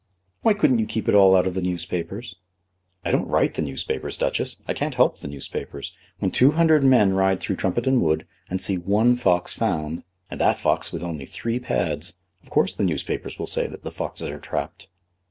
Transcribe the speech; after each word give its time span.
"Why 0.41 0.55
couldn't 0.55 0.79
you 0.79 0.87
keep 0.87 1.07
it 1.07 1.13
all 1.13 1.35
out 1.35 1.45
of 1.45 1.53
the 1.53 1.61
newspapers?" 1.61 2.35
"I 3.05 3.11
don't 3.11 3.27
write 3.27 3.53
the 3.53 3.61
newspapers, 3.61 4.17
Duchess. 4.17 4.55
I 4.67 4.73
can't 4.73 4.95
help 4.95 5.19
the 5.19 5.27
newspapers. 5.27 5.93
When 6.17 6.31
two 6.31 6.53
hundred 6.53 6.83
men 6.83 7.13
ride 7.13 7.39
through 7.39 7.57
Trumpeton 7.57 8.01
Wood, 8.01 8.25
and 8.49 8.59
see 8.59 8.79
one 8.79 9.15
fox 9.15 9.53
found, 9.53 10.01
and 10.31 10.41
that 10.41 10.57
fox 10.57 10.91
with 10.91 11.03
only 11.03 11.27
three 11.27 11.59
pads, 11.59 12.17
of 12.41 12.49
course 12.49 12.73
the 12.73 12.83
newspapers 12.83 13.37
will 13.37 13.45
say 13.45 13.67
that 13.67 13.83
the 13.83 13.91
foxes 13.91 14.29
are 14.29 14.39
trapped." 14.39 14.87